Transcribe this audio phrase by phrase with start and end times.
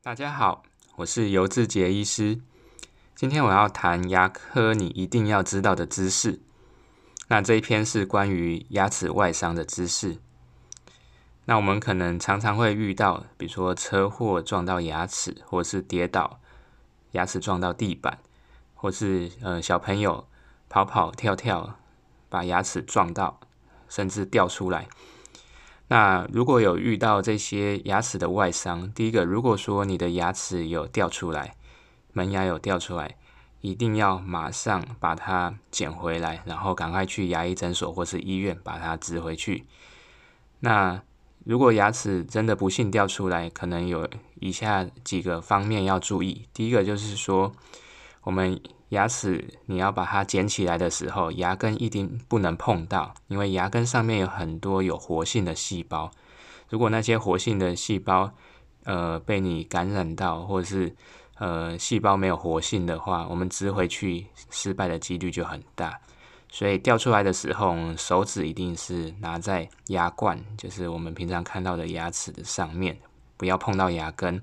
[0.00, 0.62] 大家好，
[0.94, 2.40] 我是尤志杰医师。
[3.16, 6.40] 今天我要谈牙科你一定要知道的知识。
[7.26, 10.18] 那这一篇是关于牙齿外伤的知识。
[11.46, 16.38] 那我们可能常常会遇到，比如说车祸撞到牙齿，或是跌倒，
[17.10, 18.18] 牙齿撞到地板，
[18.76, 20.28] 或是呃小朋友
[20.68, 21.76] 跑跑跳跳
[22.28, 23.40] 把牙齿撞到，
[23.88, 24.86] 甚至掉出来。
[25.88, 31.56] 那如果有遇到这些牙齿的外伤，第一个，如果说你的牙齿有掉出来，
[32.12, 33.16] 门牙有掉出来，
[33.62, 39.64] 一定要马上把它捡回来，然后赶快去牙医诊所或是医院把它植回去。
[40.60, 41.00] 那
[41.44, 44.06] 如果牙齿真的不幸掉出来，可能有
[44.40, 46.46] 以下几个方面要注意。
[46.52, 47.52] 第一个就是说，
[48.28, 48.60] 我们
[48.90, 56.10] 牙齿你要把它捡起来的时候，牙根一定不能碰到，因为牙根上面有很多有活性的细胞。
[56.68, 58.30] 如果那些活性的细胞，
[58.84, 60.94] 呃，被你感染到，或者是
[61.38, 65.98] 呃细胞没有活性的话，我们植回去失败的几率就很大。
[66.50, 72.98] 所以掉出来的时候，手指一定是拿在牙冠，就是我们平常看到的牙齿的上面，
[73.38, 74.42] 不要碰到牙根。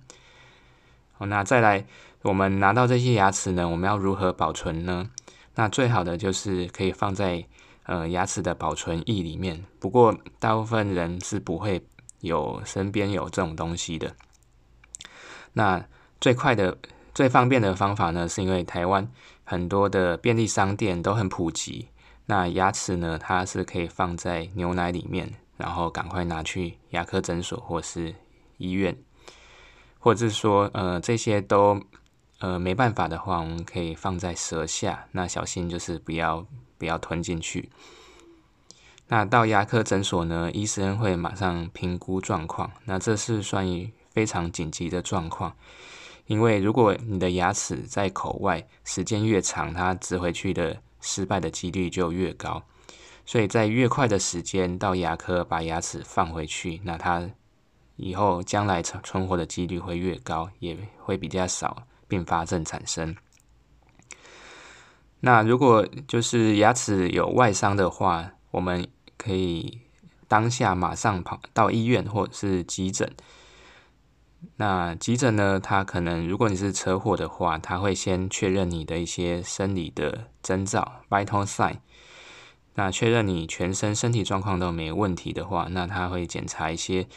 [1.17, 1.85] 好，那再来。
[2.21, 5.11] 我们拿到这些牙齿呢，我们要如何保存呢？
[5.53, 7.45] 那最好的就是可以放在
[7.83, 9.63] 呃牙齿的保存液里面。
[9.79, 11.85] 不过大部分人是不会
[12.21, 14.15] 有身边有这种东西的。
[15.53, 15.85] 那
[16.19, 16.79] 最快的、
[17.13, 19.07] 最方便的方法呢，是因为台湾
[19.43, 21.89] 很多的便利商店都很普及。
[22.25, 28.15] 那牙齿呢，它是可以放在牛奶里面，然后赶快拿去牙科诊所或是
[28.57, 28.97] 医院，
[30.05, 31.81] 或者是说呃这些都。
[32.39, 36.45] 呃，没办法的话，我们可以放在舌下，那小心就是不要
[36.77, 37.69] 不要吞进去。
[39.07, 42.69] 那到牙科诊所呢，医生会马上评估状况。
[42.83, 45.55] 那这是算于非常紧急的状况，
[46.25, 52.61] 因为如果你的牙齿在口外时间越长，它植回去的失败的几率就越高。
[53.25, 57.29] 所以在越快的时间到牙科把牙齿放回去，那它
[57.95, 61.87] 以后将来存存活的几率会越高，也会比较少。
[62.07, 63.15] 并发症产生。
[65.21, 69.81] 那如果就是牙齿有外伤的话，我们可以
[70.27, 73.11] 当下马上跑到医院或者是急诊。
[74.57, 81.77] 那急诊呢，他可能如果你是车祸的话，他会先确认你的一些生理的征兆 （vital sign）。
[82.75, 87.07] 那确认你全身身体状况都没问题的话，那他会检查一些，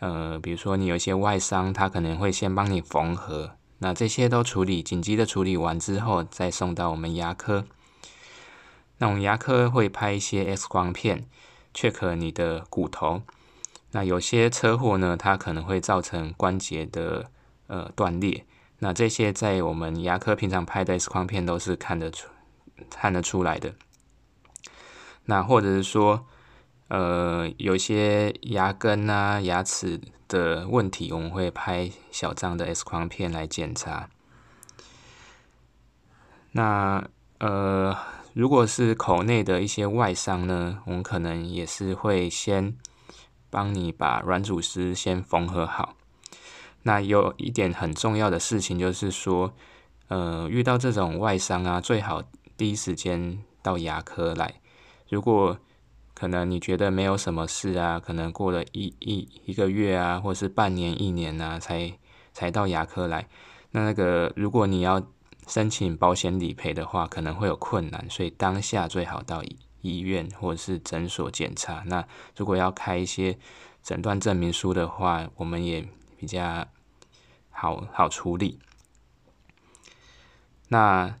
[0.00, 3.52] 呃，比如说你有一些外伤，他可能会先帮你缝合。
[3.78, 7.64] 那这些都处理紧急的处理完之后，再送到我们牙科。
[8.98, 11.26] 那我们牙科会拍一些 X 光片
[11.72, 13.22] ，check 你的骨头。
[13.92, 17.30] 那有些车祸呢，它可能会造成关节的
[17.66, 18.44] 呃断裂。
[18.80, 22.28] 那这些在我们牙科平常拍的 X 光片都是看得出
[22.90, 23.74] 看得出来的。
[25.24, 26.26] 那或者是说，
[26.90, 29.98] 呃，有些牙根啊、牙齿。
[30.30, 34.08] 的问题，我们会拍小张的 X 光片来检查。
[36.52, 37.04] 那
[37.38, 37.96] 呃，
[38.32, 42.76] 如果是口内的一些外伤呢，我们可能也是会先
[43.50, 45.96] 帮你把软组织先缝合好。
[46.84, 49.52] 那有一点很重要的事情就是说，
[50.06, 52.22] 呃，遇到这种外伤啊，最好
[52.56, 54.60] 第一时间到牙科来。
[55.08, 55.58] 如果
[56.20, 61.90] 可能你觉得没有什么事啊，可能过了一一一个月啊，或是半年、一年啊，才
[62.34, 63.26] 才到牙科来。
[63.70, 65.02] 那那个，如果你要
[65.46, 69.42] 申请保险理赔的话，可能会有困难，所以当下最好到
[69.80, 71.82] 医院或者是诊所检查。
[71.86, 72.06] 那
[72.36, 73.38] 如果要开一些
[73.82, 75.88] 诊断证明书的话，我们也
[76.18, 76.66] 比较
[77.48, 78.58] 好好处理。
[80.68, 81.14] 那。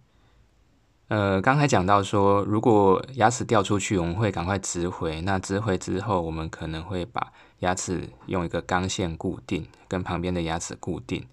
[1.10, 5.20] 呃，刚才讲到说，如果牙齿掉出去，我们会赶快植回。
[5.22, 11.26] 那植回之后，我们可能会把牙齿用一个钢线固定，跟旁边的牙齿固定。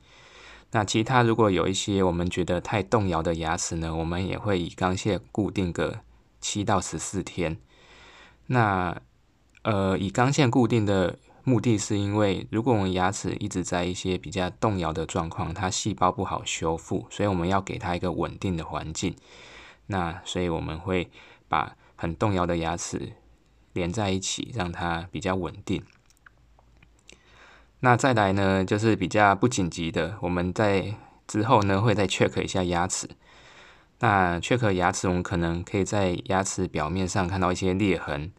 [0.72, 6.00] 那其他如果有一些我们觉得太动摇的牙齿呢，我们也会以钢线固定个
[6.42, 7.56] 七到十四天。
[8.48, 9.00] 那
[9.62, 19.16] 呃，以钢线固定的目的是因为，如果我们牙齿一直在一些比较动摇的状况，它细胞不好修复，所以我们要给它一个稳定的环境。
[19.88, 21.10] 那所以我们会
[21.48, 23.13] 把很动摇的牙齿
[23.74, 25.84] 连在一起，让它比较稳定。
[27.80, 30.95] 那再来呢，就是比较不紧急的，我们在
[31.28, 33.10] 之后呢会再 check 一下牙齿。
[34.00, 38.31] 那 check 牙齿，我们可能可以在牙齿表面上看到一些裂痕。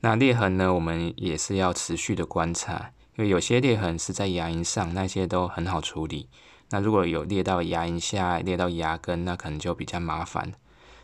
[0.00, 6.28] 那裂痕呢，我们也是要持续的观察，因为有些裂痕是在牙龈上，那些都很好处理。
[6.70, 10.52] 那如果有裂到牙龈下、裂到牙根，那可能就比较麻烦，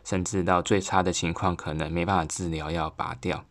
[0.07, 3.45] 甚至到最差的情况，可能没办法治疗，要拔掉。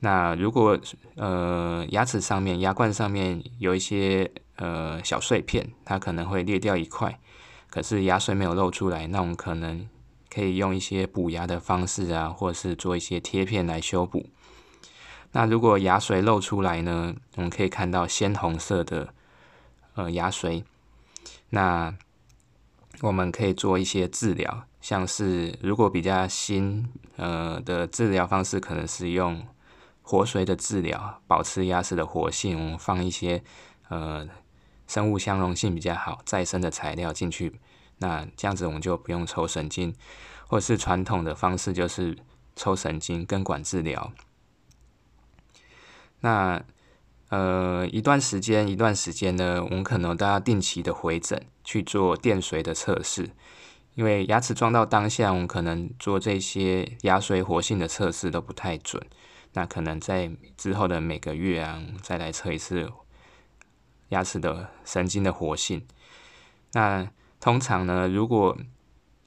[0.00, 0.76] 那如果
[1.14, 7.20] 呃牙齿上面、牙冠上面有一些呃小碎片，它可能会裂掉一块，
[7.70, 9.88] 可是牙髓没有露出来，那我们可能
[10.28, 14.26] 可以用一些补牙的方式啊，或是做一些贴片来修补。
[15.30, 17.14] 那如果牙髓露出来呢？
[17.36, 19.14] 我们可以看到鲜红色的
[19.94, 20.64] 呃牙髓。
[21.50, 21.94] 那
[23.02, 29.46] 我们可以做一些治疗，像是如果比较新呃的治疗方式，可能是用
[30.02, 32.58] 活髓的治疗，保持牙齿的活性。
[32.58, 33.42] 我们放一些
[33.88, 34.26] 呃
[34.86, 37.60] 生物相容性比较好、再生的材料进去，
[37.98, 39.94] 那这样子我们就不用抽神经，
[40.46, 42.16] 或是传统的方式就是
[42.56, 44.12] 抽神经根管治疗。
[46.20, 46.62] 那
[47.28, 53.30] 呃，一段时间一段时间呢，我们可能都要定期的回诊去做电髓的测试，
[53.94, 59.04] 因为牙齿撞到当下，我们可能做这些牙髓活性的测试都不太准。
[59.52, 62.90] 那可能在之后的每个月啊，再来测一次
[64.08, 65.86] 牙齿的神经的活性。
[66.72, 67.10] 那
[67.40, 68.56] 通常呢，如果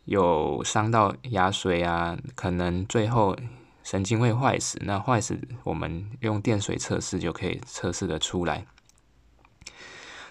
[0.06, 3.36] 有伤到牙髓啊，可能最后。
[3.84, 8.66] 神经会坏死，那坏死我们用电水测试就可以测试的出来。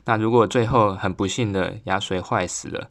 [0.06, 2.90] 那如果最后很不幸的牙髓坏死了，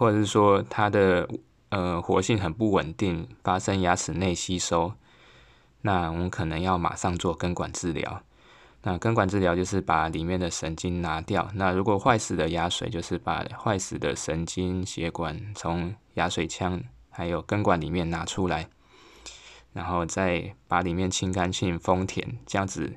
[0.00, 1.28] 或者是说它的
[1.68, 4.94] 呃活性很不稳定，发生牙齿内吸收，
[5.82, 8.22] 那我们可能要马上做根管治疗。
[8.80, 11.50] 那根管治疗就是把里面的神经拿掉。
[11.52, 18.70] 那如果坏死的牙髓，就是把坏死的神经血管从牙髓腔还有根管里面拿出来。
[19.74, 22.94] 然后再把里面清干净、封填，这样子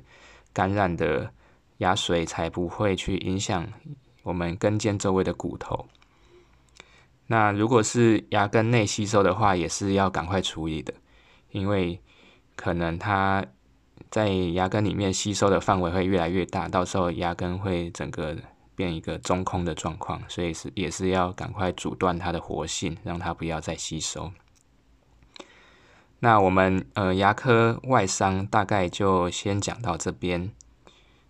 [0.54, 1.30] 感染的
[1.76, 3.68] 牙髓才不会去影响
[4.22, 5.86] 我们根尖周围的骨头。
[7.26, 10.92] 那如果是牙根内吸收的话，也是要赶快处理的，
[11.50, 12.00] 因为
[12.54, 13.44] 可能它
[14.10, 18.36] 在牙根里面吸收的范围会越来越大，到时候牙根会整个
[18.74, 24.30] 变一个中空的状况，所以是也是要赶快阻断它的活性，让它不要再吸收。
[26.20, 30.50] 那我们呃牙科外伤大概就先讲到这边。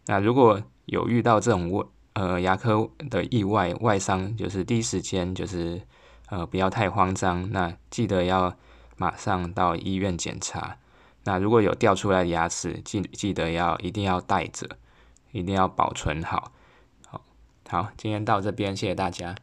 [0.07, 5.81] 那如果有遇到这种问呃牙科的意外外伤，就是第一时间就是
[6.31, 8.57] 呃不要太慌张，那记得要
[8.97, 10.79] 马上到医院检查。
[11.25, 14.69] 那如果有掉出来的牙齿，记记得要一定要带着，
[15.33, 16.53] 一定要保存好。
[17.07, 17.21] 好，
[17.69, 19.35] 好，今天到这边，谢谢大家。